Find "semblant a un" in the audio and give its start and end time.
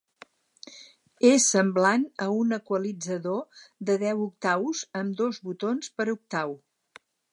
1.55-2.57